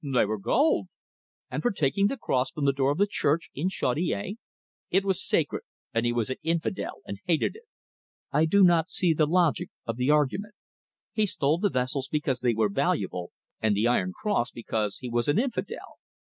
"They 0.03 0.25
were 0.25 0.39
gold!" 0.39 0.87
"And 1.51 1.61
for 1.61 1.69
taking 1.69 2.07
the 2.07 2.17
cross 2.17 2.49
from 2.49 2.65
the 2.65 2.73
door 2.73 2.91
of 2.91 2.97
the 2.97 3.05
church 3.05 3.51
in 3.53 3.69
Chaudiere?" 3.69 4.33
"It 4.89 5.05
was 5.05 5.23
sacred, 5.23 5.61
and 5.93 6.07
he 6.07 6.11
was 6.11 6.31
an 6.31 6.37
infidel, 6.41 7.01
and 7.05 7.19
hated 7.27 7.55
it." 7.55 7.65
"I 8.31 8.45
do 8.45 8.63
not 8.63 8.89
see 8.89 9.13
the 9.13 9.27
logic 9.27 9.69
of 9.85 9.97
the 9.97 10.09
argument. 10.09 10.55
He 11.13 11.27
stole 11.27 11.59
the 11.59 11.69
vessels 11.69 12.07
because 12.07 12.39
they 12.39 12.55
were 12.55 12.67
valuable, 12.69 13.29
and 13.61 13.75
the 13.75 13.87
iron 13.87 14.11
cross 14.11 14.49
because 14.49 14.97
he 14.97 15.07
was 15.11 15.27
an 15.27 15.37
infidel! 15.37 15.99